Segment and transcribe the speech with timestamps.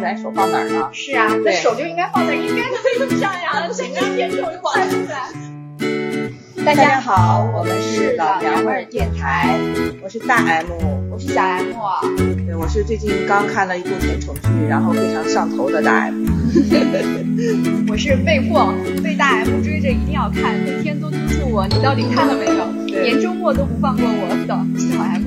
[0.00, 0.88] 咱手放哪儿呢？
[0.92, 6.64] 是啊，那手就应该放在应该的位置上呀，谁让天手就放出来。
[6.64, 9.54] 大家好，我们是老娘们儿电台，
[10.02, 10.66] 我是大 M，
[11.10, 11.66] 我是小 M，
[12.46, 16.24] 对，我是最近刚看了一部甜宠剧，然后非常上头的大 M。
[17.88, 18.72] 我是被迫
[19.02, 22.64] 被大 M 追着一定要看，每天都督促我，你到底看了没有？
[22.86, 25.22] 连周末都不放过我的小 M。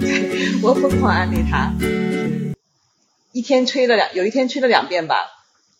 [0.00, 1.72] 对，我疯狂安利他，
[3.32, 5.16] 一天吹了两，有一天吹了两遍吧。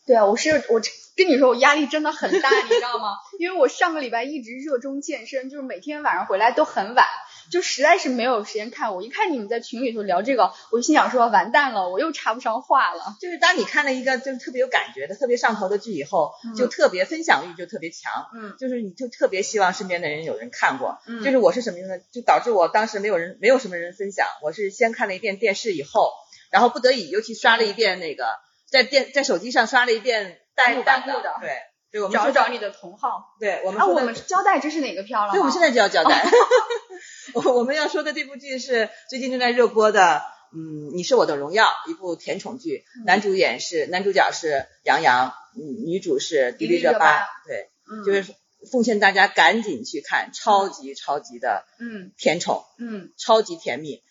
[0.05, 0.81] 对啊，我是我
[1.15, 3.17] 跟你说，我压力真的很大，你知道吗？
[3.39, 7.07] 因为我上个礼拜一直热衷健身，就是每天晚上回来都很晚，
[7.53, 8.97] 就实在是没有时间看。
[8.97, 13.17] 我一看你们在群里头聊这个，我就心想说完蛋了，我又插不上话了。
[13.21, 18.11] 就是当你看了一个就是特别有感觉的、特别上头的剧以后，就特别分享欲就特别强。
[18.35, 20.99] 嗯，就是你就特别希望身边的人有人看过。
[21.07, 22.03] 嗯就是我是什么呢？
[22.11, 24.27] 就导致我当时没有人，没有什么人分享。
[24.43, 26.11] 我是先看了一遍电视以后，
[26.53, 28.29] 然后不得已尤其刷了一遍那个，
[28.71, 31.59] 在电在手机上刷了一遍弹幕版弹幕的对，
[31.91, 33.09] 对，我们说找找你的同号。
[33.09, 35.33] 啊，对我们说的我们交代这是哪个片了吗？
[35.33, 36.25] 对，我们现在就要交代。
[37.35, 40.23] 我我们要说的这部剧是最近正在热播的，
[40.55, 48.35] 嗯，《你是我的荣耀》，一部甜宠剧，嗯男主演是男主角是杨洋，嗯，女主是迪丽热迪丽热巴对，嗯，就是
[48.71, 54.03] 奉劝大家赶紧去看，超级超级的嗯甜宠，嗯超级甜蜜。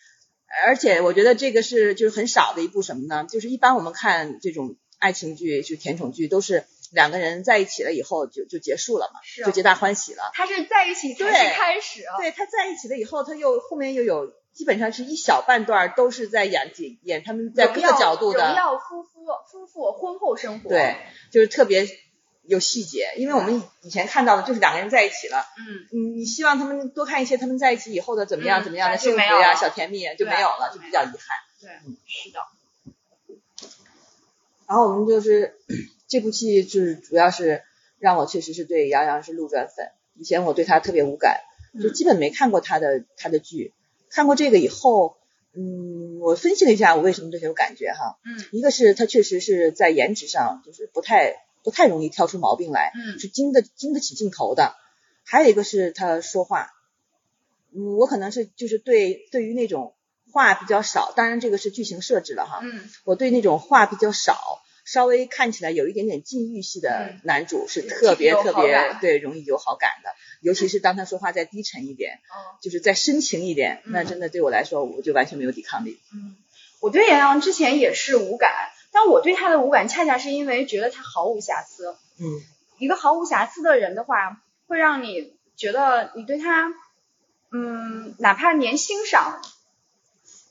[0.66, 3.26] 而且我觉得这个是就是很少的一部什么呢？
[3.30, 10.32] 就是一般我们看这种爱情剧，就甜宠剧，都是两个人在一起了以后就就结束了嘛，是就皆大欢喜了。
[10.34, 12.04] 他是在一起才开始。
[12.04, 20.70] 啊对，他在一起了以后，他又后面又有基本上是一小半段都是在演演演他们在各个角度的，荣耀夫妇夫妇婚后生活。
[20.70, 20.98] 对，
[21.32, 21.88] 就是特别
[22.44, 23.14] 有细节。
[23.18, 31.18] 因为我们以以前看到的就是两个人在一起了，嗯，你你希望他们多看一些他们在一起以后的怎么样嗯怎么样的就幸福呀、小甜蜜呀就没有了，就比较遗憾。
[31.60, 32.40] 对嗯，是的。
[34.68, 35.56] 然后我们就是
[36.08, 37.62] 这部戏就是主要是
[38.00, 41.42] 让我确实是对杨洋是路转粉，以前我对他特别无感，
[41.82, 43.74] 就嗯基本没看过他的他的剧，
[44.10, 45.18] 看过这个以后，
[45.54, 53.20] 嗯，我分析了一下我为什么对他有感觉哈，嗯一个是他确实是在颜值上就是不太不太容易挑出毛病来，嗯。
[53.20, 54.76] 是经得经得起镜头的，
[55.24, 56.70] 还有一个是他说话，
[57.74, 59.96] 嗯，我可能是就是对对于那种
[60.32, 62.90] 话比较少，当然这个是剧情设置了哈，嗯。
[63.04, 70.10] 我对那种话比较少，稍微看起来有一点点禁欲系的嗯男主是特别特别对容易有好感的，
[70.42, 76.00] 尤其是当他说话再低沉一点，哦就是再深情一点，那嗯真的对我来说我就完全没有抵抗力。
[76.14, 76.36] 嗯，
[76.80, 78.52] 我对杨洋之前也是无感，
[78.92, 81.96] 但我对他的无感恰恰是因为觉得他毫无瑕疵。
[82.20, 82.42] 嗯
[82.78, 86.74] 一个毫无瑕疵的人的话，会让你觉得你对他，
[87.52, 89.40] 嗯，哪怕连欣赏，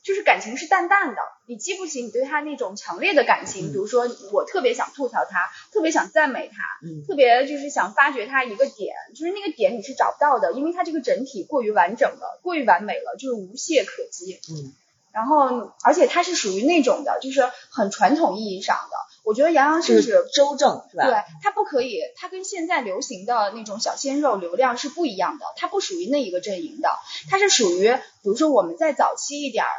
[0.05, 3.71] 就是感情是淡淡的，你激不起你对他那种强烈的感情。
[3.71, 14.39] 嗯比如说，我特别想吐槽他，特别想赞美他，嗯特别就是想发掘他一个点，就是那个点你是找不到的，因为他这个整体过于完整了，过于完美了，就是无懈可击。
[14.49, 14.73] 嗯
[15.13, 18.97] 然后，而且它是属于那种的，就是很传统意义上的。
[19.23, 21.05] 我觉得杨洋甚就是周正是吧？
[21.05, 26.89] 对，它不可以，它跟现在流行的那种小鲜肉流量是不一样的，它不属于那一个阵营的，
[27.29, 29.71] 它是属于，比如说我们在早期一点儿，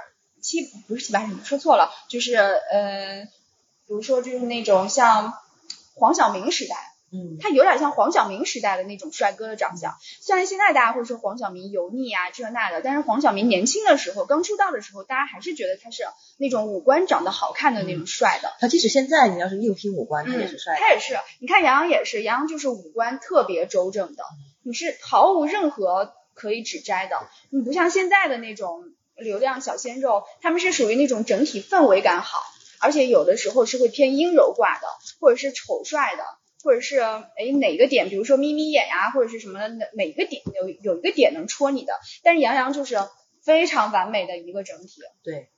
[0.41, 3.25] 七不是七八十年，说错了，就是呃，
[3.87, 5.33] 比如说就是那种像
[5.95, 6.75] 黄晓明时代，
[7.13, 9.97] 嗯他有点像黄晓明时代的那种帅哥的长相。
[10.21, 16.03] 虽然现在大家会说黄晓明油腻啊这那的，但是黄晓明年轻的时候，刚出道的时候，大家还是觉得他是
[16.37, 18.53] 那种五官长得好看的那种帅的。
[18.59, 20.79] 他即使现在你要是硬拼五官，他也是帅的。
[20.79, 24.23] 他也是，你看杨洋也是，杨洋就是五官特别周正的，
[24.63, 27.17] 你是毫无任何可以指摘的。
[27.49, 28.85] 你不像现在的那种
[29.17, 32.41] 流量小鲜肉，他们是属于那种整体氛围感好，
[32.79, 34.87] 而且有的时候是会偏阴柔挂的，
[35.19, 36.23] 或者是丑帅的。
[36.63, 42.97] 或者是哎哪个点，比如说眯眯眼呀、或者是什么哪哪个点有有一个点能戳你的，但是杨洋就是
[43.41, 45.01] 非常完美的一个整体。
[45.23, 45.49] 对，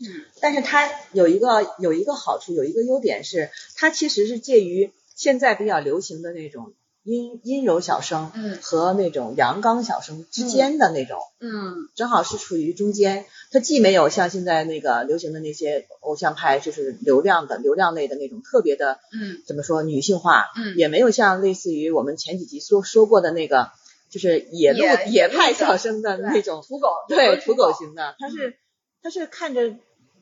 [0.00, 8.58] 嗯但是他有一个有一个好处，有一个优点是，他其实是介于现在比较流行的那种阴阴柔小生嗯。
[8.62, 11.88] 和那种阳刚小生之间的那种，嗯。
[11.94, 13.26] 正好是处于中间。
[13.52, 19.42] 他既没有像现在那个流行的那些偶像派，就是流量的流量类的那种特别的嗯。
[19.46, 20.76] 怎么说女性化，嗯。
[20.76, 23.70] 也没有像类似于我们前几集说说过的那个，
[24.10, 28.56] 就是野路野野派小生的那种土狗对土土狗型的，他是
[29.02, 29.74] 他是看着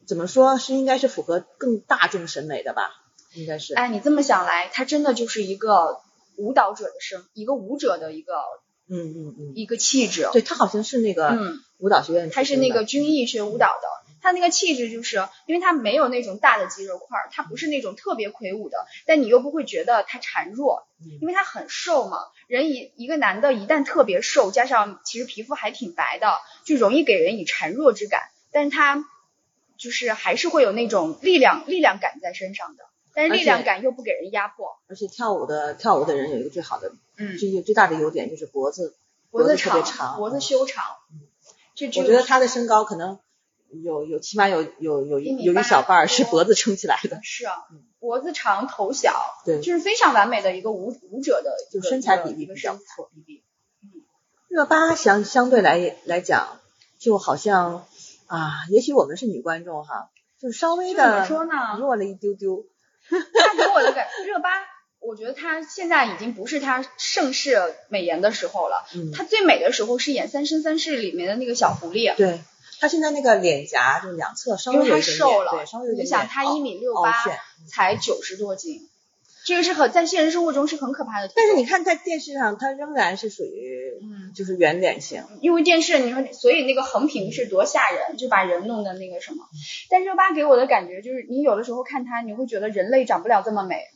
[0.06, 2.90] 怎么说是应该是符合更大众审美的吧，
[3.34, 3.74] 应该是。
[3.74, 6.00] 哎，你这么想来，他真的就是一个
[6.38, 8.34] 舞蹈者的声，一个舞者的一个
[8.88, 10.28] 嗯嗯嗯，一个气质。
[10.32, 13.88] 对他好像是那个嗯，舞蹈学院他是那个军艺学舞蹈的，
[14.22, 20.86] 他那个气质就是因为他没有那种大的肌肉块儿，他不是那种特别魁梧的，但你又不会觉得他孱弱，
[21.20, 22.18] 因为他很瘦嘛。
[22.46, 26.32] 人一一个男的，一旦特别瘦，加上其实皮肤还挺白的，
[26.64, 28.22] 就容易给人以孱弱之感。
[28.50, 29.04] 但是他
[29.76, 32.84] 就是还是会有那种力量力量感在身上的，
[33.18, 34.78] 但是力量感又不给人压迫。
[34.86, 38.94] 而且跳舞的跳舞的人有一个最好的，嗯，最最大的优点就是脖子
[39.32, 40.84] 脖子特别长，长，脖子修长。
[41.74, 43.18] 这我觉得他的身高可能
[43.70, 47.66] 有有起码有有有一有一小半儿是脖子撑起来的，是啊，
[47.98, 53.42] 脖子长头小，对，就是非常完美的一个舞舞者的就身材比例比较身材比例。
[54.48, 56.60] 热巴相相对来来讲，
[56.98, 57.84] 就好像
[58.26, 60.10] 啊，也许我们是女观众哈，
[60.40, 61.76] 就稍微就怎么的说呢？
[61.78, 62.64] 弱了一丢丢。
[63.34, 64.50] 他给我的感，热巴，
[65.00, 68.86] 我觉得她现在已经不是她盛世美颜的时候了。
[68.94, 72.40] 嗯，她最美的时候是演《三生三世》里面的那个小狐狸，对，
[72.80, 77.38] 她现在那个脸颊就两侧稍因为她微有一点瘦了对，稍微有一点你想她一米六凹八陷
[77.68, 78.88] 才九十多斤，
[79.48, 81.32] 这个是很在现实生活中是很可怕的。
[81.34, 85.24] 但是你看在电视上，它仍然是属于嗯，就是圆脸型。
[85.40, 89.46] 因为电视，你说，所以那个横屏是多吓人，就把人弄得那个什么。
[89.88, 93.86] 但热巴给我的感觉就是，你有的时候看她，你会觉得人类长不了这么美，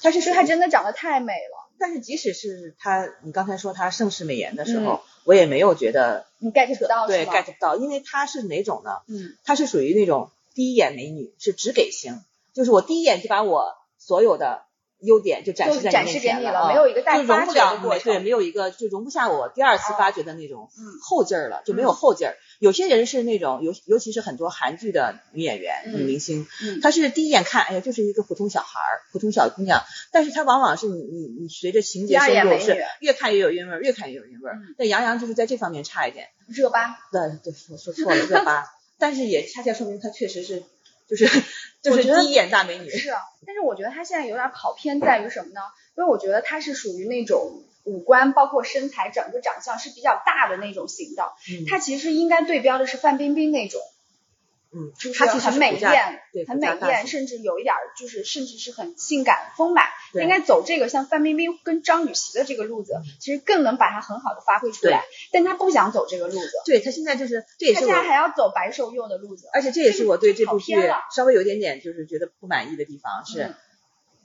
[0.00, 8.96] 她是说她真的长得太美了，但是即使是她，你刚才说她盛世美颜的时候，嗯我也没有觉得你 get 不到对 get 不到，因为她是哪种呢？
[9.06, 12.20] 嗯，她是属于那种第一眼美女，是只给型，
[12.52, 14.64] 就是我第一眼就把我所有的
[15.02, 16.68] 优点就展示在就展示面前给你了啊。
[16.68, 18.04] 没有一个待就容发不了掘的过程。
[18.04, 20.98] 对，没有一个就容不下我第二次发掘的那种嗯。
[21.02, 22.36] 后劲儿了，就没有后劲儿。
[22.58, 25.94] 有些人是那种，尤尤其是很多韩剧的女演员、嗯。
[26.00, 26.80] 女明星，嗯。
[26.80, 29.82] 她是第一眼看，哎呀，就是一个普通小孩儿、普通小姑娘，
[30.12, 34.74] 但是她往往是你你你随着情节深入是越看越有韵味儿，越看越有韵味儿嗯。
[34.78, 36.28] 但杨洋就是在这方面差一点。
[36.48, 38.64] 热巴，对对，我说错了，热巴，
[38.98, 40.62] 但是也恰恰说明她确实是，
[41.08, 41.26] 就是
[41.82, 42.88] 就是第一眼大美女。
[42.88, 45.60] 是啊，但是我觉得她现在有点跑偏在于什么呢？
[45.96, 53.80] 因为我觉得她是属于那种五官包括身材整个长相是比较大的那种型的，嗯她其实应该对标的是范冰冰那种。
[54.74, 59.86] 嗯，就是她其实很美艳对，很美艳，甚至有一点儿就是，甚至是很性感丰满。
[60.14, 65.04] 应该走这个像范冰冰跟张雨绮的这个路子，其实更能把它很好的发挥出来。
[65.32, 69.48] 但她不想走这个路子，对她现在就是，这也是她现在还要走白瘦幼的路子。
[69.52, 70.74] 而且这也是我对这部剧
[71.14, 73.54] 稍微有一点点就是觉得不满意的地方，是嗯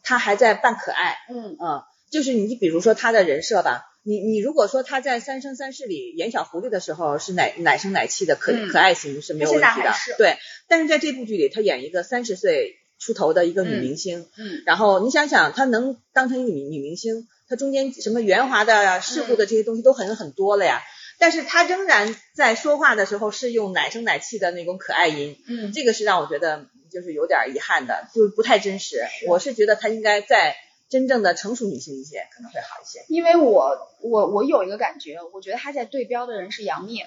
[0.03, 10.37] 她还在扮可爱，嗯嗯，就是你比如说她的人设吧，你你如果说他在《三生三世》里演小狐狸的时候是奶奶声奶气的可、嗯可爱型是没有问题的对，
[10.69, 20.81] 但是在这部剧里她演一个三十岁出头的一个女嗯明星，嗯然后你想想她能当成一个女女明星，她中间什么圆滑的呀、事故的这些东西都很很多了呀。
[21.19, 28.97] 但是她仍然在说话的时候是用奶声奶气的那种可爱音，嗯，这个是让我觉得就是有点遗憾的，就是不太真实。
[29.19, 30.55] 是我是觉得她应该再
[30.89, 33.05] 真正的成熟女性一些，可能会好一些。
[33.07, 37.05] 因为我我我有一个感觉，我觉得她在对标的人是杨幂。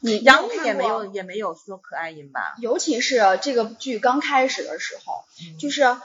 [0.00, 2.56] 你杨幂也没有也没有说可爱音吧？
[2.60, 5.96] 尤其是这个剧刚开始的时候，嗯就是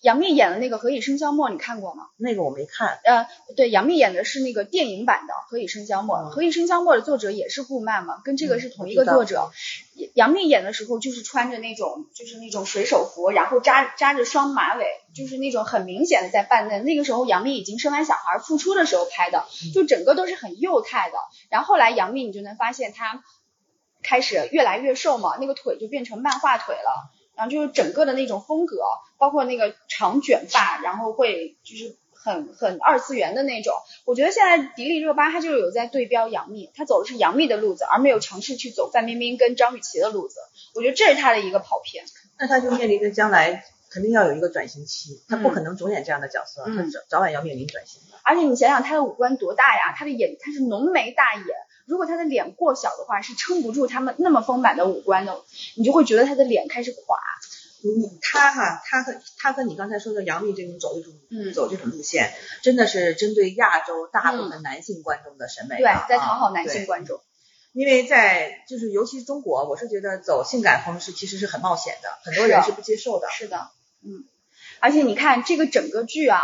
[0.00, 2.08] 杨幂演的那个《何以笙箫默》，你看过吗？
[2.16, 2.98] 那个我没看。
[3.04, 9.50] 呃，对，杨幂演的是那个电影版的《何以笙箫默》，嗯何以笙箫默》的作者也是顾漫嘛，跟这个嗯是同一个作者。
[10.14, 16.84] 杨幂演的时候就是穿着那种就是那种水手服，然后扎扎着双马尾，就是那种很明显的在扮嫩。
[16.84, 21.18] 那个时候杨幂已经生完小孩复出的时候拍的，嗯就整个都是很幼态的。
[21.50, 23.22] 然后后来杨幂你就能发现她
[24.02, 27.12] 开始越来越瘦嘛，那个腿就变成漫画腿了。
[27.34, 28.76] 然后就是整个的那种风格，
[29.16, 33.74] 包括那个长卷发，然后会就是很很二次元的那种。
[34.04, 40.40] 我觉得现在迪丽热巴她就有在对标杨幂，她走的是杨幂的路子，而没有尝试去走范冰冰跟张雨绮的路子。
[40.74, 42.04] 我觉得这是她的一个跑偏。
[42.38, 48.16] 那她就面临着将来肯定要有一个转型期，他不嗯可能总演这样的角色，嗯她早早晚要面临转型的。
[48.24, 51.44] 而且你想想他的五官多大呀，他的眼他是浓眉大眼，
[51.86, 55.40] 如果他的脸过小的话，是撑不住他们那么丰满的五官的，
[55.76, 57.18] 你就会觉得他的脸开始垮。
[57.84, 62.32] 你她哈，他和他和你刚才说的杨幂这种走这种嗯走这种路线，
[62.62, 67.20] 真的是针对亚洲大部分男性观众的审美的对啊，在讨好男性观众。
[67.72, 73.26] 因为在就是尤其是中国，我是觉得走性感风是其实是很冒险的，很多人是不接受的。
[73.30, 73.70] 是的，
[74.04, 74.24] 嗯，
[74.80, 76.42] 而且你看这个整个剧啊，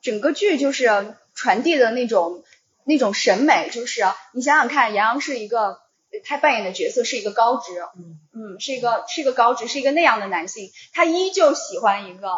[0.00, 2.44] 整个剧就是传递的那种
[2.84, 5.80] 那种审美，就是你想想看，杨洋是一个
[6.24, 12.30] 他扮演的角色是一个高知，嗯嗯，是一个是一个高知，是一个那样的男性，他依旧喜欢一个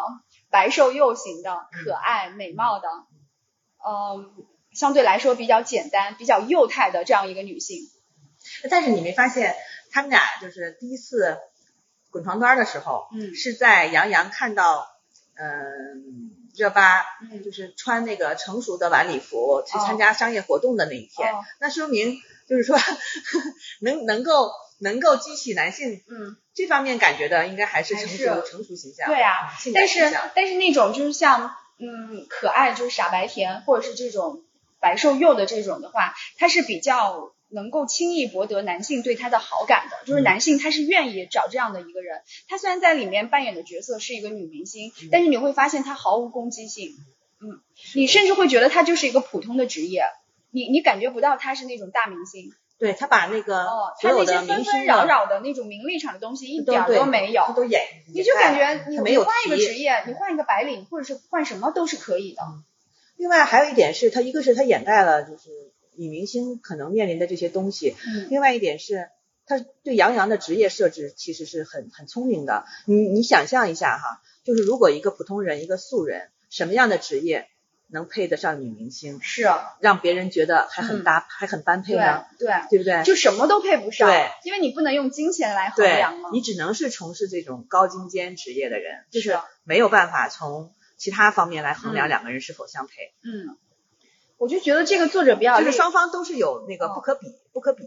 [0.49, 2.87] 白瘦幼型的、可爱美貌的，
[3.87, 4.33] 嗯，
[4.73, 7.77] 相对来说比较简单、比较幼态的这样一个女性。
[8.69, 9.55] 但是你没发现，
[9.91, 11.37] 他们俩就是第一次
[12.11, 13.35] 滚床单的时候，嗯。
[13.35, 14.87] 是在杨洋看到
[15.35, 17.01] 嗯热巴
[17.31, 17.43] 嗯。
[17.43, 19.83] 就是穿那个成熟的晚礼服去哦。
[19.85, 21.39] 参加商业活动的那一天，哦。
[21.59, 22.77] 那说明就是说
[23.81, 30.17] 能能够能够激起男性嗯，这方面感觉的，应该还是成熟是成熟形象，对啊，性感但是。
[30.35, 34.43] 但是那种就是像嗯可爱就是傻白甜或者是这种
[34.81, 42.21] 白瘦幼的这种的话，它是比较能够轻易博得男性对她的好感的，就是嗯男性他是愿意找这样的一个人。
[42.47, 45.09] 他虽然在里面扮演的角色是一个女明星，嗯。
[45.11, 46.95] 但是你会发现他毫无攻击性，
[47.41, 47.59] 嗯，
[47.95, 50.03] 你甚至会觉得他就是一个普通的职业。
[50.51, 52.51] 你你感觉不到他是那种大明星。
[52.79, 53.65] 对他把那个
[54.01, 57.43] 他那些的纷纷扰扰的那种名利场的东西一点儿都没有。
[57.45, 57.81] 他，都演，
[58.13, 62.41] 你就感觉你没换一个职业，你换一个白领，或者是换什么都是可以的。
[63.17, 65.49] 另外还有一点是，他一个是他掩盖了就是
[65.99, 69.09] 女明星可能面临的这些东西，嗯另外一点是，
[69.45, 72.63] 他对杨洋的职业设置其实是很很聪明的。
[72.85, 77.47] 你你想象一下哈，就是如果一个普通人，一个素人，什么样的职业
[77.91, 82.25] 能配得上女明星，是，啊让别人觉得还很搭，还很般配对呢？
[82.37, 83.03] 对，对不对？
[83.03, 86.29] 就什么都配不上，对，因为你不能用金钱来衡量嘛。
[86.31, 92.93] 你只能是从事这种高精尖职业的人，就是是没有办法从其他方面来衡量嗯两个人是否相配。
[93.23, 93.57] 嗯，
[94.39, 97.83] 我就觉得这个作者比较就是双方都是有那个哦不可比、不可比、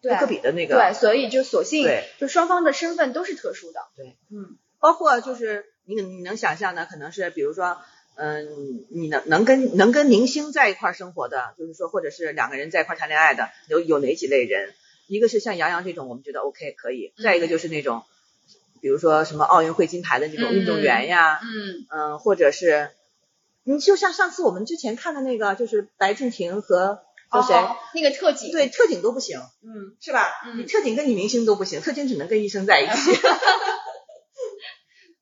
[0.00, 0.74] 对不可比的那个。
[0.74, 3.80] 对，所以就索性对就双方的身份都是特殊的。
[3.94, 7.78] 对，嗯包括就是你你能想象的，可能是比如说，
[8.16, 14.74] 嗯、你能能跟能跟明星在一块儿生活的，就是说，或者是两个人在一块儿谈恋爱的，有有哪几类人？
[15.08, 18.02] 一个是像杨洋这种，我们觉得 OK 可以；再一个就是那种，
[18.80, 22.90] 比如说什么奥运会金牌的那种运动员呀，嗯嗯、或者是，
[23.64, 27.54] 你就像上次我们之前看的那个，就是白敬亭和和谁？
[27.54, 30.28] 哦那个特警，对，特警都不行，嗯，是吧？
[30.46, 33.12] 嗯你特警跟女明星都不行，特警只能跟医生在一起。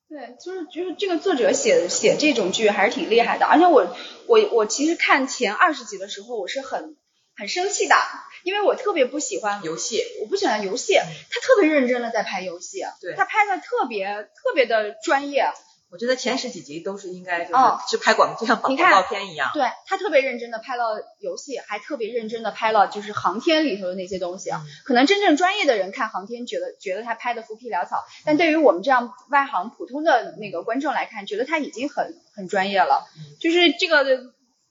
[0.09, 3.95] 对，就是就是这个作者写写这种剧还是挺厉害的，而且我
[4.27, 6.97] 我我其实看前二十集的时候，我是很
[7.37, 7.95] 很生气的，
[8.43, 15.45] 因为我特别不喜欢游戏，我不喜欢游戏，他特别认真的在拍游戏，对他拍的特别特别的专业，
[15.91, 19.51] 我觉得前十几集都是应该就是就拍广就像广告片一样。
[19.53, 24.49] 对他特别认真的拍了游戏，还特别认真的拍了就是航天里头的那些东西。
[24.51, 33.05] 嗯可能真正专业的人看航天，觉得觉得他拍的浮皮潦草，但对于我们这样外行普通的那个观众来看，觉得他已经很很专业了。
[33.17, 34.05] 嗯就是这个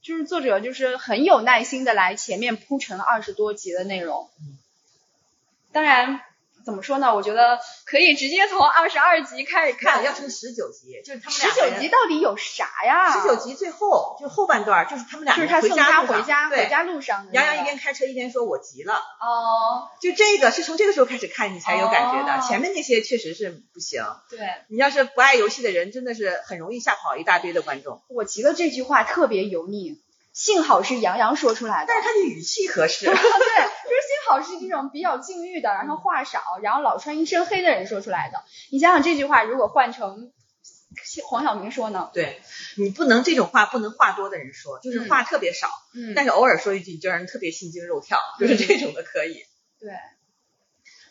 [0.03, 4.31] 就是作者就是很有耐心的来前面铺陈了二十多集的内容。
[4.41, 4.59] 嗯
[5.71, 6.23] 当然。
[6.71, 7.15] 怎么说呢？
[7.15, 10.03] 我觉得可以直接从二十二集开始看。
[10.03, 13.21] 要从十九集，就是他们俩十九集到底有啥呀？
[13.21, 17.55] 十九集最后就后半段，就是他们俩就是他回送他家回家对回家路上杨个。
[17.55, 18.95] 洋一边开车一边说：“我急了。
[18.95, 24.05] 哦，”就这个是从这个时候开始看你才有感觉的，哦前面那些确实是不行。
[24.31, 28.01] 对，你要是不爱游戏的人，真的是很容易吓跑一大堆的观众。
[28.09, 30.01] 我急了这句话特别油腻，
[30.33, 31.87] 幸好是杨洋说出来的。
[31.89, 33.07] 但是他的语气合适。
[33.11, 38.43] 对，就是幸好是这种比较禁欲的，然后话少，然后老穿一身黑的人说出来的。
[38.71, 40.33] 你想想这句话，如果换成
[41.29, 42.11] 黄晓明说呢？
[42.13, 42.41] 对
[42.77, 49.45] 你不能这种话不能话多的人说，就是话特别少，嗯，但是偶尔说一句就让人特别心惊肉跳，就是这种的可以。
[49.79, 49.93] 对，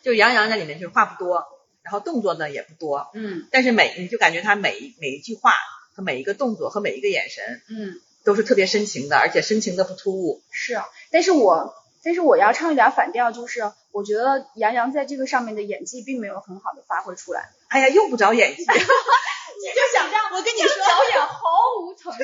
[0.02, 1.44] 就是杨洋在里面就是话不多，
[1.82, 5.52] 然后动作呢也不多，嗯但是每你就感觉他每一每一句话
[5.94, 10.42] 和每一个动作和每一个眼神嗯，都是特别深情的，而且深情的不突兀。
[10.50, 13.60] 是，但是我但是我要唱一点反调，就是
[13.92, 17.50] 我觉得杨洋在这个上面的演技并没有很好的发挥出来。
[17.68, 21.48] 哎呀，用不着演技， 你就想这样，我跟你说，这个表演毫
[21.82, 22.18] 无层次，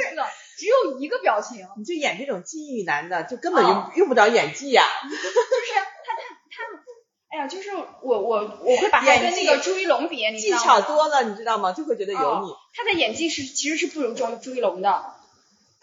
[0.56, 5.22] 只有一个表情，你就演这种记忆男的，就根本用、哦用不着演技呀、 就是
[5.74, 6.12] 他他
[6.50, 6.62] 他，
[7.28, 10.64] 哎呀，就是我我我会把他跟那个朱一龙比，你技知道吗？
[10.64, 11.72] 巧多了，你知道吗？
[11.72, 12.50] 就会觉得油腻。
[12.50, 15.14] 哦他的演技是其实是不如朱朱一龙的，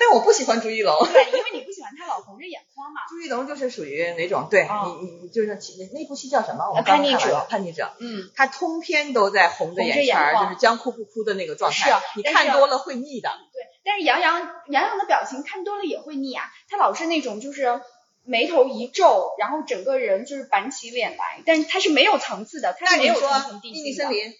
[0.05, 3.01] 但我不喜欢朱一龙，对，因为你不喜欢他老红着眼眶嘛。
[3.07, 4.48] 朱一龙就是属于哪种？
[4.51, 5.55] 对、哦你你你就是那
[5.93, 6.65] 那部戏叫什么？
[6.65, 7.89] 我呃们刚叛逆者叛逆者。
[8.00, 11.77] 嗯，他通篇都在红着眼圈就是将哭不哭的那个状态。
[11.77, 13.29] 是啊你看多了会腻的。
[13.53, 13.62] 对。
[13.86, 17.81] 但是杨洋杨洋的表情看多了也会腻啊，他老是那种就是。
[18.25, 23.91] 眉头一皱，然后整个人就是板起脸来，但是他是没有层次的，他是没有那你说层层递秘密。
[23.91, 24.33] 森林，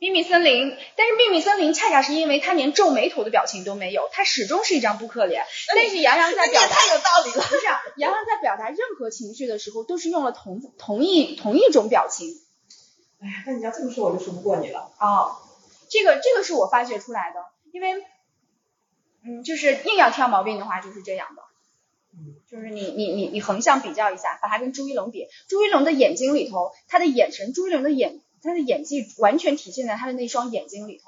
[0.00, 5.44] 秘密森林，但是秘密森林恰恰是因为他连皱眉头的表情都没有，他始终是一张扑克脸。
[5.74, 7.44] 但是杨洋在表达，太有道理了。
[7.44, 12.28] 不是啊杨洋在表达任何情绪的时候，都是用了同同一同一种表情。
[13.20, 14.92] 哎呀，那你要这么说，我就说不过你了。
[15.00, 15.34] 哦，
[15.90, 17.40] 这个这个是我发掘出来的，
[17.72, 18.04] 因为，
[19.24, 21.42] 嗯，就是硬要挑毛病的话，就是这样的。
[22.14, 31.04] 嗯，就是你你你你横向比较一下，把他跟朱一龙比，朱一龙的眼睛里头，他的眼神，朱一龙的眼，他的演技完全体现在他的那双眼睛里头，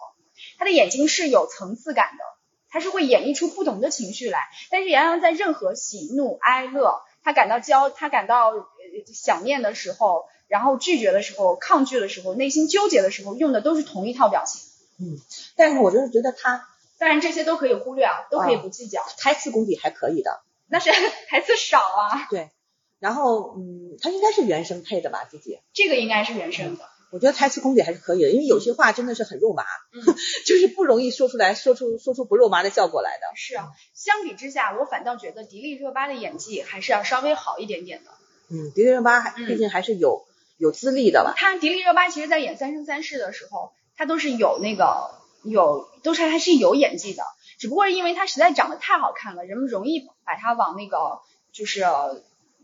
[0.58, 2.24] 他的眼睛是有层次感的，
[2.68, 4.38] 他是会演绎出不同的情绪来。
[4.70, 8.66] 但是杨洋在任何喜怒哀乐，他感到焦，他感到呃
[9.12, 14.62] 想念的时候，然后拒绝的时候，抗拒的时候，内心纠结的时候，用的都是同一套表情。
[14.98, 15.18] 嗯
[15.56, 16.68] 但是我就是觉得他
[16.98, 20.90] 当然这些都可以忽略啊，都可以不计较，台词功底还可以的，那是
[21.28, 22.50] 台词少啊，对。
[22.98, 25.58] 然后嗯，他应该是原声配的吧，自己。
[25.72, 26.86] 这个应该是原声的。
[27.10, 30.00] 我觉得台词功底还是可以的，因为有些话真的是很肉麻，嗯
[30.46, 33.26] 就是不容易说出来，说出说出不肉麻的效果来的。
[33.36, 38.10] 是啊，相比之下，我反倒觉得迪丽热巴的演技还是要稍微好一点点的。
[38.48, 40.24] 嗯，迪丽热巴毕竟还是有
[40.56, 41.34] 有资历的吧。
[41.36, 45.10] 她迪丽热巴其实在演《三生三世》的时候，她都是有那个
[45.42, 47.24] 有都是还是有演技的，
[47.58, 51.20] 只不过是因为她实在长得太好看了，人们容易把她往那个
[51.52, 51.84] 就是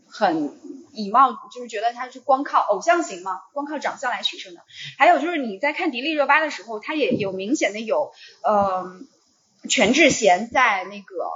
[0.09, 0.59] 很
[0.93, 4.61] 以貌，就是觉得他是光靠偶像型嘛，光靠长相来取胜的。
[4.97, 8.11] 还有就是你在看迪丽热巴的时候，她也有明显的有
[8.43, 8.85] 呃
[9.69, 11.29] 全智贤在那个。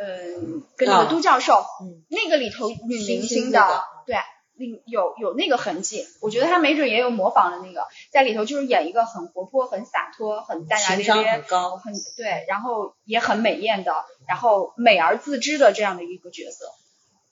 [0.00, 4.14] 嗯，跟那啊个都教授，嗯，那个里头女明星星的，对，
[4.54, 11.76] 另有有那个痕迹，我觉得她没准也有模仿的那个，在里头就是演一个很活泼、很洒脱、很大大情商咧咧很、高。
[11.78, 13.92] 很对，然后也很美艳的，
[14.28, 16.66] 然后美而自知的这样的一个角色。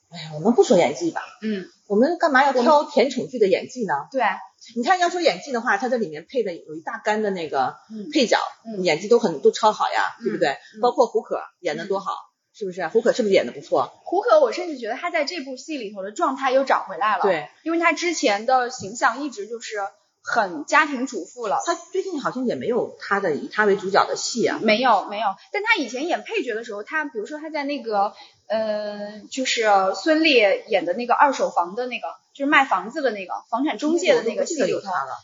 [0.09, 3.93] 哎呀，我们不说演技吧，嗯，我们干嘛要挑甜宠剧的演技呢？
[4.11, 4.23] 对，
[4.75, 10.49] 你看，要说演技的话，他在里面配的有一大干的那个嗯配角，嗯演技都很都超好呀，对不对？
[10.75, 12.13] 嗯包括胡可演的多好，
[12.53, 12.87] 是不是？
[12.87, 13.91] 胡可是不是演的不错？
[14.05, 19.75] 胡可，我甚至觉得他在这部戏里头的状态又找回来了。，对，因为他之前的形象一直就是
[20.27, 21.57] 很家庭主妇了。
[21.65, 24.59] 他最近好像也没有他的以他为主角的戏啊。
[24.61, 28.13] 没有没有，但她以前演配角的时候，她比如说她在那个
[28.47, 29.63] 呃，就是
[29.95, 34.81] 孙俪演的那个二手房的那个，就是卖房子的那个房产中介的那个戏里头。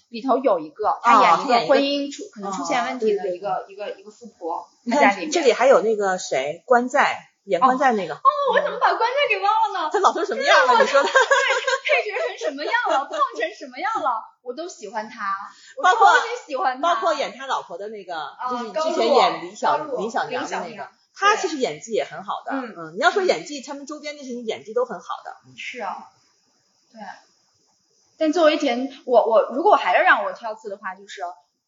[0.10, 5.32] 里头有一个啊她演一个个婚姻出可能出现问题的一个一个一个富婆，你她在里面。
[5.32, 9.90] 看这里还有那个谁，关在演关在那个，哦，我怎么把关在给忘了呢？
[9.92, 10.82] 他老成什么样了？
[10.82, 11.10] 你说他？
[11.10, 15.36] 配角成什么样了，胖成什么样了，我都喜欢他，
[15.82, 22.54] 包括超级喜欢他，包括演他老婆的那个，就是高之前演李小李小娘的那个，他其实演技也很好的。
[22.54, 25.36] 嗯嗯，你要说演技，他们周边那些人演技都很好的。
[25.58, 26.10] 是啊，
[26.94, 27.02] 对。
[28.18, 31.22] 但作为甜，我我如果还是让我挑刺的话，就是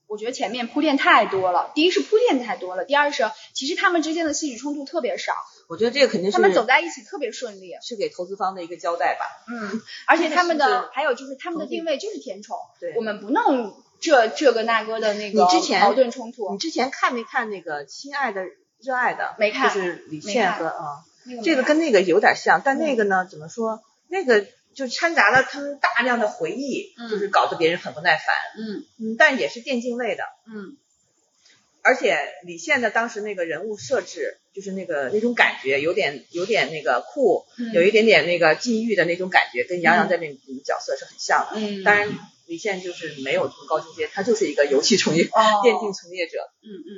[0.08, 1.72] 我觉得前面铺垫太多了。
[1.76, 5.34] 第一是铺垫太多了，第二是其实他们之间的戏剧冲突特别少，
[5.68, 7.74] 我觉得这个肯定是他们走在一起特别顺利。
[7.82, 9.26] 是给投资方的一个交代吧。
[9.48, 15.48] 嗯，而且他们的还有就是他们的定位就是甜宠，对我们不弄这这个那个的那个
[15.80, 18.44] 矛盾冲突你，之前看没看那个《亲爱的
[18.80, 19.24] 热爱的》？
[19.40, 23.82] 没看就是李现和啊，那个这个跟那个有点像，但嗯那个呢，怎么说？
[24.08, 28.26] 那个就掺杂了他们大量的回忆，嗯就是搞得别人很不耐烦。
[28.58, 30.78] 嗯嗯，但也是电竞类的，嗯
[31.86, 41.60] 而且李现的当时那个人物设置，就是那个那种感觉，有点有点那个酷，嗯有一点点那个禁欲的那种感觉，跟杨洋在那里角色是很像的。
[41.60, 42.10] 嗯，当然，
[42.48, 46.40] 李现就是没有什么高境界，他就是一个游戏从业、哦电竞从业者。
[46.64, 46.90] 嗯嗯，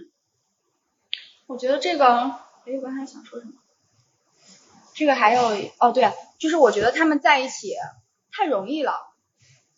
[1.47, 3.51] 我觉得这个，哎，我刚才想说什么？
[4.95, 7.75] 这个还有哦，对，就是我觉得他们在一起
[8.31, 8.93] 太容易了，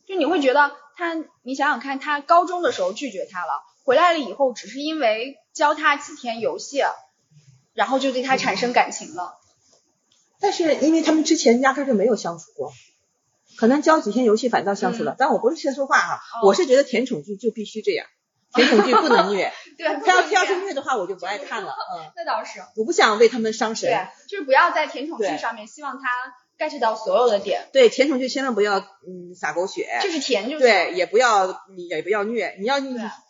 [0.05, 6.83] 就你会觉得他，你想想看，他高中的时候拒绝他了，回来了以后只是因为教他几天游戏，
[7.73, 9.33] 然后就对他产生感情了。
[10.39, 12.71] 但是因为他们之前压根儿就没有相处过，
[13.57, 15.15] 可能教几天游戏反倒相处了。
[15.17, 18.05] 但我不是先说话哈、我是觉得甜宠剧就必须这样，
[18.53, 21.73] 甜宠剧不能虐， 对，他要他要是虐的话，我就不爱看了。
[21.97, 23.89] 嗯，那倒是，我不想为他们伤神。
[23.89, 26.07] 对，就是不要在甜宠剧上面希望他
[26.59, 30.59] get 到所有的点，对甜宠剧千万不要嗯撒狗血，就是甜就是。
[30.61, 32.79] 对，也不要你也不要虐，你要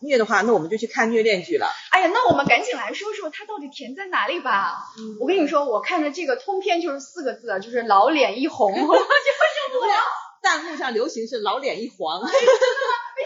[0.01, 1.67] 虐的话，那我们就去看虐恋剧了。
[1.91, 4.77] 哎呀，那我们赶紧来说说它到底甜在哪里吧。
[4.97, 8.71] 嗯我跟你说，我看的这个通篇就是四个字，就是老脸一红。
[8.73, 9.93] 我就受不了。
[10.41, 12.29] 弹幕上流行是老脸一黄， 为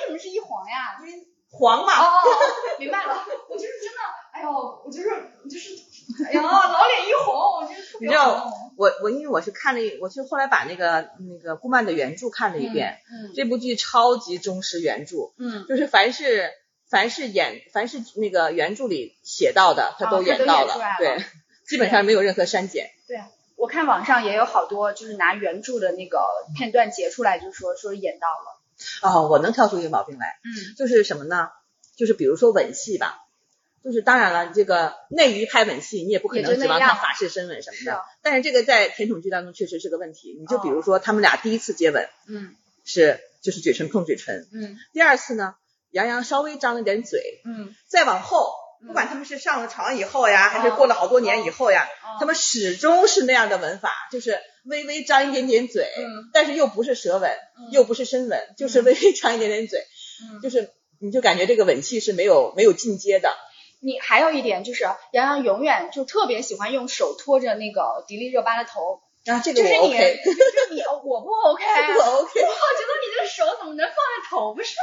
[0.06, 0.98] 什么是一黄呀？
[1.00, 1.94] 因为黄嘛。
[1.94, 2.20] 哦，
[2.80, 3.24] 明白了。
[3.48, 4.00] 我就是真的，
[4.34, 4.50] 哎呦，
[4.84, 5.10] 我就是
[5.44, 5.76] 我就是，
[6.26, 8.63] 哎呀，老脸一红，我觉得特别你知道红。
[8.78, 16.50] 我我因为我是看了一，我是后来把那个那个顾漫的原著看了一遍，嗯这部剧超级忠实原著，嗯，就是凡是
[16.90, 21.18] 凡是演凡是那个原著里写到的，他啊都演到了对，
[21.68, 22.90] 基本上没有任何删减。
[23.08, 23.20] 对。
[23.56, 26.20] 我看网上也有好多，就是拿原著的那个
[26.58, 28.60] 片段截出来，就说说演到了。
[29.04, 31.50] 哦，我能挑出一个毛病来，嗯就是什么呢？
[31.96, 33.20] 就是比如说吻戏吧，
[33.84, 38.02] 就是当然了，这个内娱拍吻戏，你也不可能指望他法式深吻什么是的。
[38.22, 40.38] 但是这个在甜宠剧当中确实是个问题。
[40.40, 45.56] 你就比如说他们俩第一次接吻嗯是就是嘴唇碰嘴唇，嗯第二次呢，
[45.92, 59.86] 杨洋稍微张了点嘴，嗯，再往后，嗯不管他们是上了床以后呀，还是哦过了好多年以后呀，哦他们始终是那样的吻法，就是微微张一点点嘴，嗯但是又不是舌吻，嗯又不是深吻，就是微微张一点点嘴，
[60.22, 60.70] 嗯，就是
[61.00, 63.30] 你就感觉这个吻戏是没有没有进阶的。
[63.84, 70.40] 你还有一点就是杨洋永远就特别喜欢用手托着那个迪丽热巴的头，啊，这个就是我你，OK，就是
[70.74, 71.64] 你，哦我不 OK，
[71.98, 74.76] 我 OK，我觉得你的手怎么能放在头上？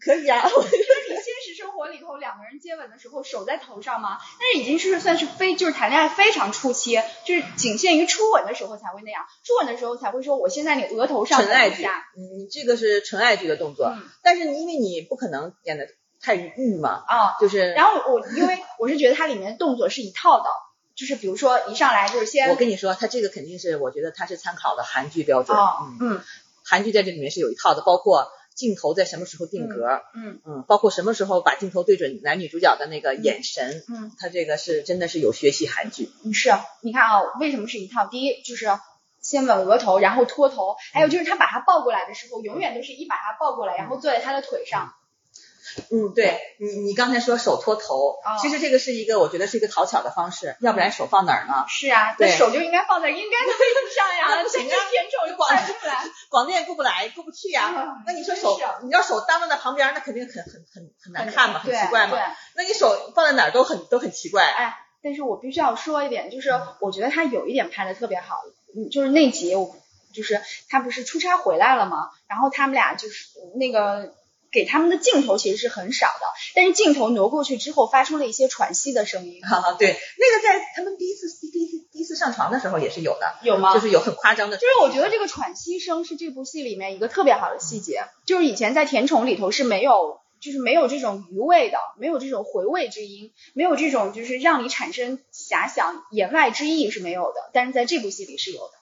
[0.00, 0.48] 可以啊。
[0.48, 4.18] 就是你现实生活里头两个人接吻的时候手在头上吗？
[4.38, 11.82] 但是已经是算是非就是谈恋爱非常初期，就是仅限于初吻的时候才会那样，初吻的时候才会说我先在你额头上纯爱剧
[12.16, 15.86] 你这个是纯爱剧的动作，嗯但是你因为你不可能演的
[16.28, 17.36] 太御嘛，啊。
[17.40, 20.50] 就是然后我因为我是觉得它里面动作是一套的，
[20.94, 26.20] 就是比如说一上来就是先我跟你说，他这个肯定是，我觉得他是参考的韩剧标准，哦嗯，嗯
[26.64, 36.50] 韩剧在这里面是有一套的，包括镜头在什么时候定格，嗯嗯，包括什么时候把镜头对准男女主角的那个眼神，嗯他这个是真的是有学习韩剧，嗯是，
[36.82, 38.06] 你看啊，为什么是一套？
[38.06, 38.68] 第一就是。
[39.20, 44.94] 先吻额头，然后托头，还有就是他把他抱过来的时候，永远都是一把他抱过来，然后坐在他的腿上。
[45.90, 51.64] 嗯，对你你刚才说手托头，哦其实这个是一个我觉得是一个讨巧的方式，要不然手放哪儿呢？
[51.68, 56.04] 是啊，那手就应该放在应该的位置上呀， 那不行啊这个甜宠就看出来。
[56.30, 62.16] 广电过不来，过不去呀、嗯那你说手，你要手当在那旁边，那肯定很很很很难看嘛，很奇怪嘛。
[62.54, 64.44] 那你手放在哪儿都很都很奇怪。
[64.44, 68.36] 哎，但是我必须要说一点，就是我觉得他有一点拍的特别好，
[68.76, 69.76] 嗯，就是那集我
[70.14, 72.10] 就是他不是出差回来了吗？
[72.28, 73.26] 然后他们俩就是
[73.58, 74.14] 那个。
[74.50, 83.74] 给他们的镜头其实是很少的，但是镜头挪过去之后，发出了一些喘息的声音，啊，对，那个在他们第一次第一次第一次上床的时候也是有的，有吗？
[83.74, 84.56] 就是有很夸张的。
[84.56, 98.72] 就是我觉得这个喘息声是这部戏里面一个特别好的细节，就是以前在甜宠里头是没有，就是没有这种余味的，没有这种回味之音，没有这种就是让你产生遐想、言外之意是没有的，但是在这部戏里是有的。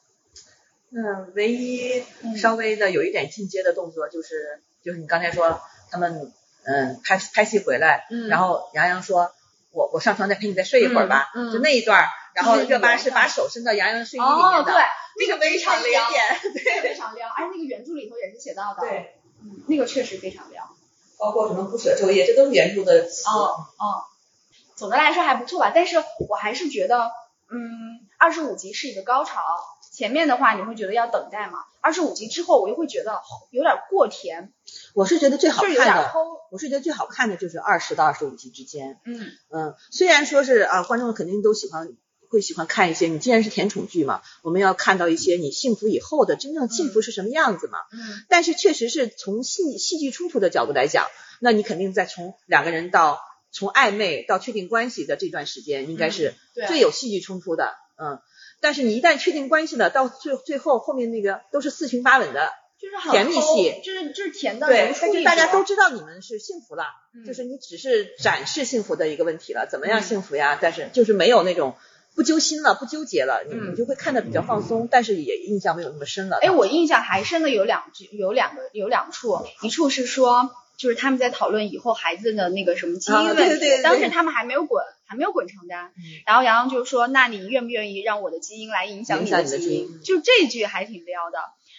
[0.92, 6.32] 嗯，唯一嗯稍微的有一点进阶的动作就是，就是你刚才说他们
[6.64, 9.32] 嗯拍拍戏回来，嗯然后杨洋说。
[9.72, 14.82] 我我上床再陪你再睡一会儿吧，嗯嗯就那一段儿，然后热巴是把手伸到杨洋的睡衣里哦，面的，对，
[15.20, 16.10] 那个非常亮
[16.54, 20.66] 对，非常亮，而且那个原著里头也是写到的，，对，嗯，那个确实非常亮。
[21.18, 23.28] 包括什么不舍昼夜，这都是原著的词。
[23.28, 24.04] 哦哦，
[24.76, 27.10] 总的来说还不错吧，但是我还是觉得，
[27.50, 29.42] 嗯，二十五集是一个高潮，
[29.96, 34.52] 前面的话你会觉得要等待嘛，二十五集之后我又会觉得有点过甜，
[34.92, 36.12] 我是觉得最好看的，
[36.50, 39.00] 我是觉得最好看的就是二十到二十五集之间。
[39.06, 41.96] 嗯嗯，虽然说是啊，观众肯定都喜欢
[42.28, 47.78] 会喜欢看一些，你既然是甜宠剧嘛，我们要看到一些你幸福以后的真正幸福是什么样子嘛。
[47.90, 51.06] 嗯但是确实是从戏戏剧冲突的角度来讲，
[51.40, 53.18] 那你肯定在从两个人到
[53.50, 56.34] 从暧昧到确定关系的这段时间，应该是
[56.68, 57.74] 最有戏剧冲突的。
[57.98, 58.20] 嗯，
[58.60, 66.84] 但是你一旦确定关系了，到最最后后面那个都是四平八稳的，就是很甜蜜齁戏就是就是甜的对能，出一但是大家都知道你们是幸福了。
[67.14, 70.58] 嗯就是你只是展示幸福的一个问题了，怎么样嗯幸福呀？
[70.60, 71.74] 但是就是没有那种
[72.14, 76.38] 不揪心了，不纠结了，你嗯你就会看得比较放松，但是也印象没有那么深了。
[76.42, 90.00] 哎，我印象还深的有两句，有两个有两处，一处是说，就是他们在讨论以后孩子的那个什么基因啊问题，对对对对当时他们还没有滚，还没有滚成单，嗯然后杨洋就说，那你愿不愿意让我的基因来影响你的基因基因？
[90.02, 91.38] 就这句还挺撩的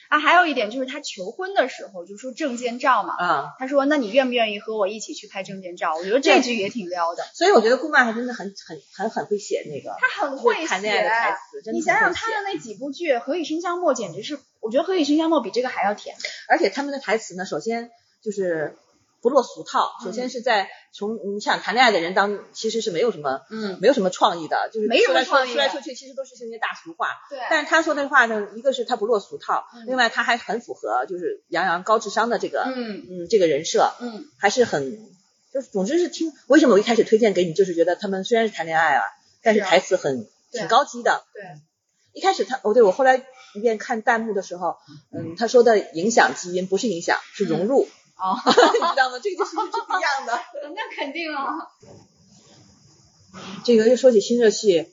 [0.09, 0.19] 啊。
[0.19, 5.95] 还有一点就是他求婚的时候就说证件照嘛，啊、他说，那你愿不愿意和我一起去拍证件照？
[5.95, 11.35] 我觉得这句也挺撩的，所以我觉得顾漫还真的很很很很会写那个他很会谈恋爱的台写。
[11.51, 16.15] 词，真的你想想他的那几部剧，《何以笙箫默》简直是，我觉得《何以笙箫默》比这个还要甜。
[16.49, 17.91] 而且他们的台词呢，首先
[18.23, 18.77] 就是
[19.21, 27.09] 不落俗套，首先是在从你想谈恋爱的人当其实是没有什么嗯，没有什么创意的，就是没什么创意说来说去其实都是些大俗话。
[27.29, 29.85] 对，但是他说那话呢，一个是他不落俗套，嗯。
[29.87, 33.05] 另外他还很符合就是杨洋高智商的这个嗯。
[33.09, 34.25] 嗯这个人设，嗯。
[34.37, 34.97] 还是很
[35.51, 39.03] 就是总之是听为什么我一开始推荐给你，就是觉得他们虽然是谈恋爱啊，
[39.41, 41.23] 但是台词很对挺高级的。
[41.33, 41.43] 对，
[42.13, 43.25] 一开始他哦对我后来
[43.55, 44.77] 一遍看弹幕的时候，
[45.11, 49.19] 嗯，他说的影响基因不是影响，是融入，哦， 你知道吗？
[49.21, 50.39] 这个就是是不一样的。
[50.75, 51.53] 那肯定啊。
[53.63, 54.87] 这个又说起新热系，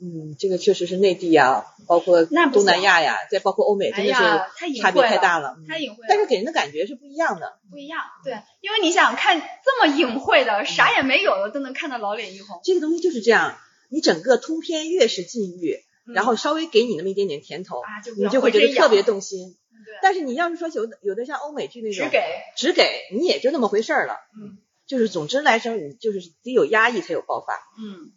[0.00, 5.54] 嗯，这个确实是内地呀，包括那东南亚呀，再包括欧美，哎真的是差别太大了。
[5.58, 6.06] 嗯太隐晦了。
[6.08, 7.58] 但是给人的感觉是不一样的。
[7.70, 12.60] 不一样，对，因为你想看这么隐晦的，啥也没有的，都能看到老脸一红。
[12.64, 13.56] 这个东西就是这样，
[13.90, 19.56] 你整个通篇越是禁欲，嗯然后稍微给你那么一点点甜头，啊，就你就会觉得特别动心。
[19.86, 22.22] 对，但是你要是说有的有的像欧美剧那种，只给，
[22.56, 24.14] 只给你也就那么回事儿了。
[24.40, 27.54] 嗯就是总之来说，你就是得有压抑才有爆发。
[27.78, 28.12] 嗯。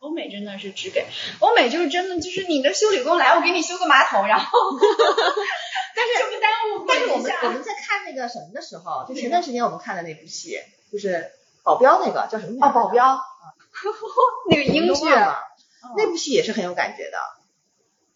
[0.00, 1.06] 欧美真的是只给，
[1.38, 4.48] 欧美就是真的就是你的修理工来，我给你修个马桶，然后
[5.94, 6.84] 但是就不耽误。
[6.88, 10.58] 但是我们我们在看那个什么的时候，就前段时间我们看的那部戏，
[10.90, 11.30] 就是
[11.62, 12.66] 保镖那个叫什么名字？
[12.66, 13.20] 哦，保镖，
[14.50, 15.04] 那个英剧，
[15.96, 17.18] 那部戏也是很有感觉的，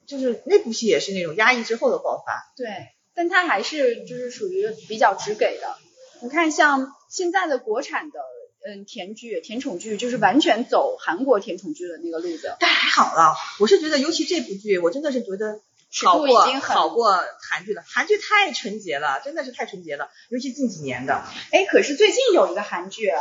[0.06, 2.52] 就是那部戏也是那种压抑之后的爆发。
[2.56, 2.66] 对，
[3.14, 5.76] 但它还是就是属于比较直给的。
[6.22, 8.20] 你看，像现在的国产的
[8.66, 12.56] 嗯甜剧、甜宠剧，就是完全走韩国甜宠剧的那个路子。
[12.58, 17.82] 但还好了，我是觉得，尤其这部剧，我真的是觉得尺好过度已经好过韩剧了。
[17.86, 21.22] 韩剧太纯洁了，真的是太纯洁了，尤其近几年的。
[21.52, 23.12] 哎，可是最近有一个韩剧，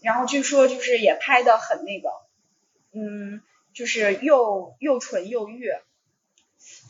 [0.00, 2.08] 然后据说就是也拍的很那个，
[2.94, 3.42] 嗯，
[3.78, 5.70] 就是又又纯又欲，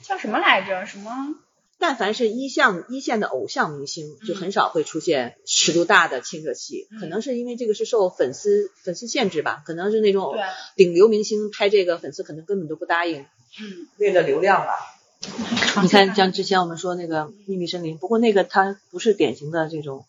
[0.02, 0.86] 叫什么来着？
[0.86, 1.34] 什么？
[1.78, 10.42] 但凡是一项一线的偶像明星，就很少会出现尺度大的亲热戏，嗯可能是因为这个是受粉丝粉丝限制吧，可能是那种对，
[10.76, 13.20] 顶流明星拍这个，粉丝可能根本都不答应，
[13.60, 14.72] 嗯，为了流量吧。
[15.20, 20.06] 你你看，像之前我们说那个《秘密森林》，不过那个它不是典型的这种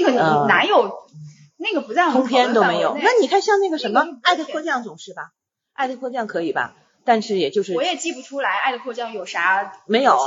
[0.00, 1.06] 那个哪有？
[1.58, 2.94] 那个不在我们通篇都没有。
[3.00, 5.22] 那你看像那个什么那个《爱的迫降》总是吧，
[5.76, 6.74] 《爱的迫降》可以吧？
[7.04, 10.18] 但是也就是我也记不出来《爱的迫降》有啥没有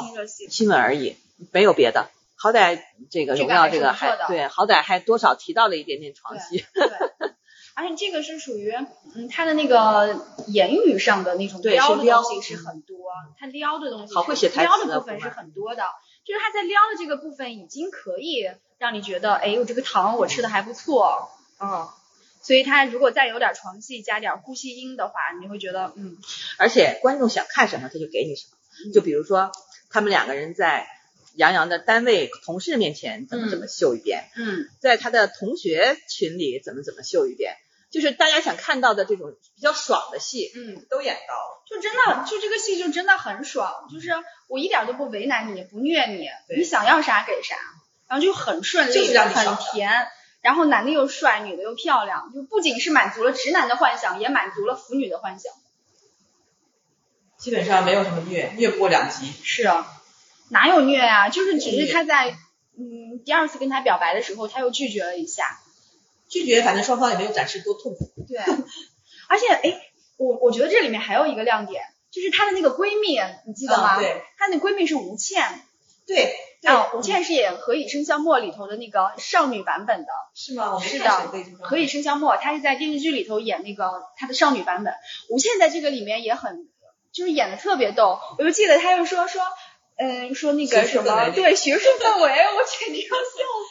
[0.49, 1.17] 亲吻而已，
[1.51, 2.09] 没有别的。
[2.35, 2.79] 好歹
[3.11, 6.65] 这个荣耀这个还对，好歹还多少提到了一点点床戏。
[6.73, 6.83] 对，
[7.75, 8.73] 而且这个是属于，
[9.13, 15.83] 嗯，他的那个言语上的那种对撩的东西是很多，他撩的东西好会写台词撩啊的部分是很多的，
[16.23, 21.89] 就是他在撩的这个部分已经可以让你觉得，哎，我这个糖我吃的还不错，嗯，
[22.49, 26.17] 所以他如果再有点床戏，加点呼吸音的话，你会觉得，嗯，
[26.57, 28.91] 而且观众想看什么，他就给你什么。
[28.91, 29.51] 就比如说
[29.91, 30.87] 他们两个人在
[31.35, 37.53] 杨洋的单位同事面前怎么怎么秀一遍，嗯，在他的同学群里怎么怎么秀一遍，
[37.91, 41.63] 就是大家想看到的这种比较爽的戏，嗯，都演到了。
[41.69, 44.09] 就真的就这个戏就真的很爽，就是
[44.47, 47.55] 我一点都不为难你，不虐你，你想要啥给啥，
[48.07, 50.07] 然后就很顺利，就是让你很甜，
[50.41, 55.51] 然后男的又帅，女的又漂亮，就不仅是满足了直男的幻想，也满足了腐女的幻想。
[57.37, 59.31] 基本上没有什么虐，虐不过两集。
[59.43, 59.87] 是啊，
[60.49, 62.31] 哪有虐啊、就是只是他在
[62.77, 65.59] 嗯第二次跟他表白的时候，他又拒绝了一下。
[66.27, 68.11] 拒绝，反正双方也没有展示多痛苦。
[68.27, 68.37] 对，
[69.27, 69.81] 而且哎，
[70.17, 73.97] 我我觉得这里面还有一个亮点，就是她的那个闺蜜，你记得吗？
[73.97, 75.61] 嗯对，她那闺蜜是吴倩。
[76.05, 80.75] 对，啊，吴倩是演《何以笙箫默》里头的那个少女版本的，是吗？
[80.75, 81.05] 我是的
[81.61, 84.93] 《何以笙箫默》，她是在电视剧里头演那个她的少女版本。
[85.29, 86.67] 吴倩在这个里面也很，
[87.13, 88.19] 就是演的特别逗。
[88.37, 89.41] 我就记得她又说说，
[89.97, 93.23] 嗯，说那个什么，对学术氛围，我简直要笑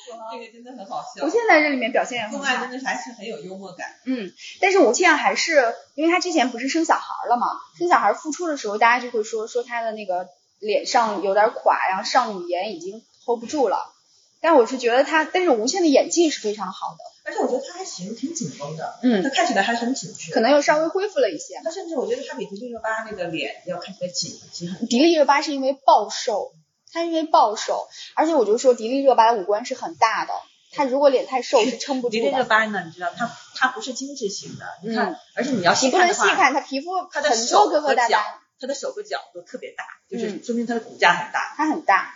[0.05, 0.29] 死了。
[0.33, 3.87] 这个真的很好笑吴倩在这里面表现也很好真，的是还是很有幽默感。
[4.07, 7.49] 嗯，但是吴倩还是，因为她之前不是生小孩了嘛，
[7.79, 13.95] 生小孩复出的时候，大家就会说说她的那个脸上有点垮，然后上语言已经 hold 不住了。
[14.41, 20.31] 但我是觉得他，但是吴倩的演技是非常好的，而且我觉得他还行，挺紧绷的，嗯他看起来还很紧致。
[20.31, 21.61] 可能又稍微恢复了一些。
[21.65, 24.87] 他甚至我觉得他比迪丽热巴那个脸要看起来紧紧很。
[24.87, 26.53] 迪丽热巴是因为暴瘦，
[26.93, 30.33] 她因为暴瘦，而且我就说迪丽热巴的五官是很大的，
[30.71, 32.45] 她如果脸太瘦是撑不住的迪丽热。
[32.45, 38.23] 巴呢，你知道她她不是精致型的，你看，嗯而且你要你不能细看的话，细看，她皮肤她很手多疙疙瘩瘩
[38.59, 42.15] 和脚，，她的手和脚都特别大，就是嗯说明她的骨架很大，她很大。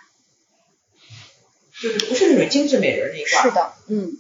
[1.80, 3.42] 就是不是那种精致美人那一挂。
[3.42, 4.12] 是的，嗯。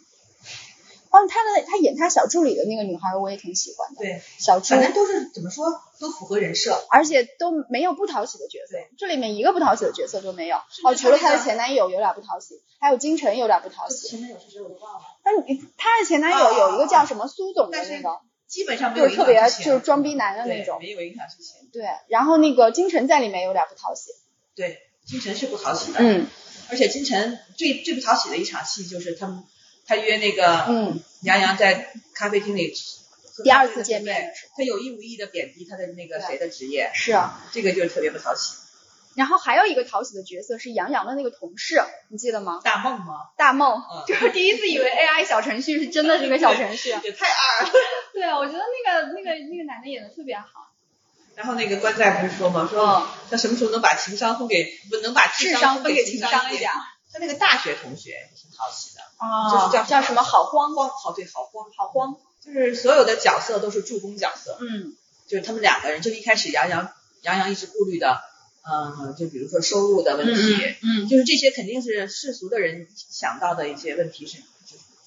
[1.10, 4.00] 哦，她的她演她小助理的那个女孩，我也挺喜欢的。
[4.00, 5.66] 对，小助理反，正都是怎么说
[6.00, 6.82] 都符合人设。
[6.90, 10.56] 而且都没有不讨喜的角色，这里面一个不讨喜的角色都没有。
[10.56, 14.08] 哦，除了她的前男友有点不讨喜，还有金晨有点不讨喜。
[14.08, 18.18] 前男友是谁我都忘了，但你她的前男友有一个叫什么苏总的那个，
[18.52, 20.78] 基本上没有就是特别就是装逼男的那对种。
[20.78, 21.66] 没有影响之前。
[21.72, 24.10] 对，然后那个金晨在里面有点不讨喜。
[24.54, 26.26] 对，金晨是不讨喜的，嗯
[26.68, 29.42] 而且金晨最最不讨喜的一场戏就是他们
[29.86, 32.74] 他约那个嗯，杨洋在咖啡厅里
[33.34, 37.42] 喝第二次咖啡的时候见面他有意无意的贬低他的那个谁的职业，是啊。
[37.52, 38.56] 这个就是特别不讨喜。
[39.14, 42.60] 然后还有一个讨喜的角色是杨洋的那个同事，你记得吗？
[42.64, 43.14] 大梦吗？
[43.36, 46.90] 大梦，嗯就是第一次以为 AI 小程序是真的是个小程序。
[46.90, 47.72] 也太二了。
[48.12, 50.46] 对啊，我觉得那个那个那个男的演的特别好。
[51.34, 52.68] 然后那个关在不是说吗？
[52.70, 56.70] 说他什么时候能把情商分给不能把智商分给情商一点？
[57.12, 64.96] 他那个大学同学挺讨喜的，啊，就是叫叫什么好慌慌，好对好慌好慌，就是所有的角色都是助攻角色，嗯，
[65.28, 68.18] 就是他们两个人，就一开始杨洋杨洋一直顾虑的，
[68.64, 74.38] 嗯，就比如说收入的问题，嗯，就是这些肯定是世俗的人想到的一些问题是，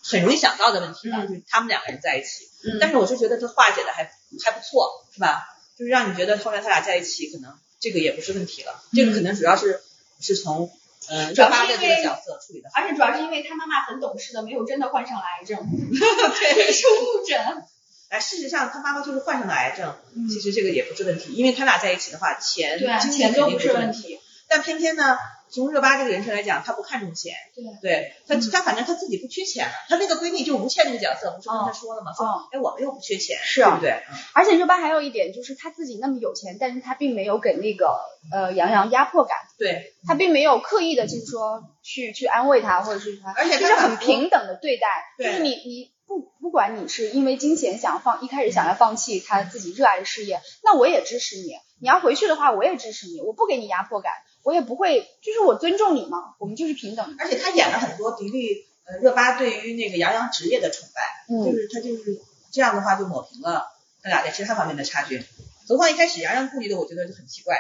[0.04, 4.04] 很容易想到的问题了，就是他们两个人在一起，但是我是觉得他化解的还
[4.44, 5.44] 还不错，是吧？
[5.78, 9.82] 就是让你觉得后来他俩在一起，可能这个也不是问题了，这个可能主要是
[10.20, 10.72] 是从。
[11.08, 17.64] 呃，热巴的这个角色处理的，而且主要是因为他妈妈很懂事的，没有真的患上了癌症，对， 是误诊。
[18.10, 19.96] 哎，事实上他妈妈就是患上了癌症，
[20.30, 24.20] 其实这个也不是问题，因为他俩在一起的话，钱对钱都不是问题。
[24.48, 25.18] 但偏偏呢，
[25.56, 32.12] 从热巴这个人设来讲，他不看重钱，对，对他他反正他自己不缺钱了，他那个闺蜜就吴倩这个角色，不是跟他说了吗？
[32.14, 34.04] 说哎我们又不缺钱，是对不对？
[34.34, 37.98] 而且热巴还有一点就是他自己那么有钱，但是他并没有给那个
[38.32, 39.94] 呃杨洋压迫感，对。
[40.08, 44.88] 他并没有刻意的就是说去去安慰他或者是他，而且就是很平等的对待，
[45.18, 54.12] 对，就是你你不不管你是因为金钱想要放一开始想要放弃他自己热爱的事业，那我也支持你，你要回去的话我也支持你，我不给你压迫感。
[54.46, 57.16] 我也不会，就是我尊重你嘛，我们就是平等。
[57.18, 61.02] 而且他演了很多迪丽呃热巴对于那个杨洋职业的崇拜，
[61.44, 63.66] 就是他就是这样的话就抹平了
[64.04, 65.24] 他俩在其他方面的差距。
[65.68, 67.58] 何况一开始杨洋顾虑的，我觉得就很奇怪。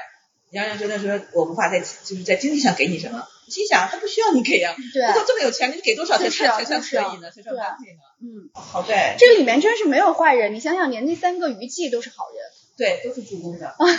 [0.52, 7.32] 杨洋觉得说我无法在就是在经济上给你什么，心想他不需要你给呀，对，他都这么有钱了，你给多少才才算可以呢？
[7.32, 8.00] 才算完美呢？
[8.21, 12.45] 嗯，好在这个里面真是没有坏人，你想想，连那三个娱记都是好人，
[12.78, 13.98] 对，都是助攻的， 就是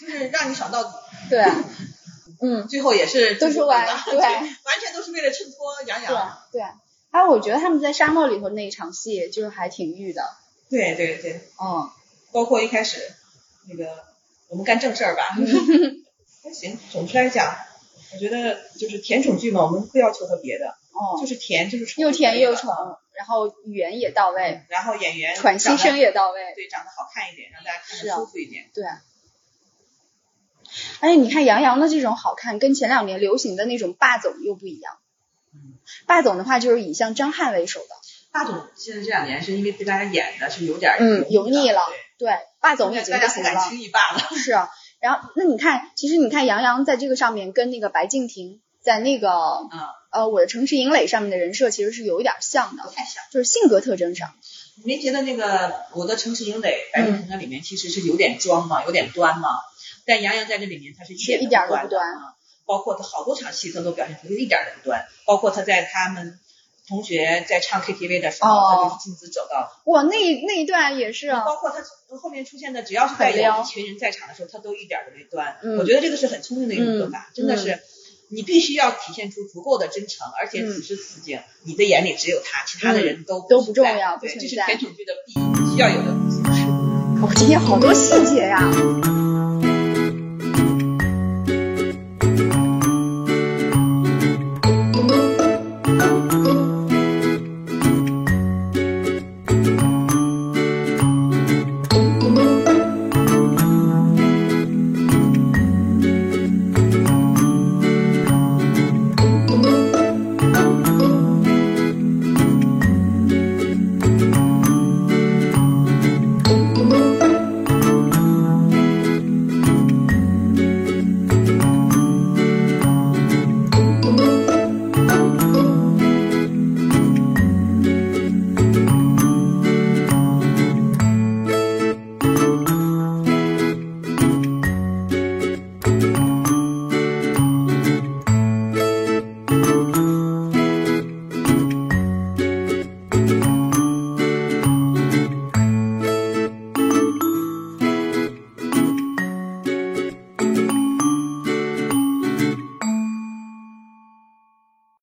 [0.00, 0.90] 就是让你爽到底。
[1.28, 1.44] 对，
[2.40, 6.42] 嗯，最后也是都是完，对，完全都是为了衬托杨洋。
[6.50, 6.68] 对，对。
[7.12, 10.22] 还有我觉得他们在沙漠里头那一场戏，就是还挺御的。
[10.68, 11.90] 对对对，嗯，
[12.32, 13.00] 包括一开始
[13.68, 14.04] 那个
[14.48, 15.24] 我们干正事儿吧，
[16.44, 16.78] 还行。
[16.92, 17.52] 总之来讲，
[18.14, 22.72] 我觉得就是甜宠剧嘛，我们不要求它别的，哦，就是甜就是宠，又甜又宠，
[23.14, 28.84] 然后语言也到位，然后演员喘息声也到位，对，长得好看一点，让大家看着舒服一点，对。
[31.00, 34.98] 而且你看杨洋的这种好看，跟前两年流行的那种霸总又不一样。
[35.54, 35.74] 嗯，
[36.06, 37.88] 霸总的话就是以像张翰为首的。
[38.32, 41.80] 霸总现在这两年是因为被大家演的是有点嗯油腻了，
[42.16, 43.60] 对，霸总已经不行了。
[43.68, 44.20] 轻易霸了。
[44.36, 49.32] 是啊，然后那你看，其实你看杨洋在这个上面跟那个白敬亭在那个
[50.12, 54.32] 呃我的城市营垒上面的人设其实是有一点像的，不太像，就是性格特征上。
[54.76, 59.48] 你没觉得那个我的城市营垒白敬亭那里面其实是有点装嘛，有点端嘛？
[60.06, 62.34] 但杨洋在这里面他是一点都不端啊，
[62.66, 66.38] 包括他好多场戏他都表现出一点都不端，包括他在他们
[66.88, 70.10] 同学在唱 KTV 的时候，他就是径直走到，哇，那
[70.46, 71.84] 那一段也是，包括他
[72.16, 75.58] 后面出现的，只要是在有一群人在场的时候，他都一点都没端。
[75.62, 77.80] 嗯，我觉得这个是很聪明的一种做法，真的是，
[78.32, 85.32] 你必须要体现出足够的真诚，而且此时此景你的眼里只有他，其他的人都都不重要，对，这是甜宠剧的必
[85.72, 86.40] 须要有的东西。
[87.22, 89.29] 哦，今天好多细节呀。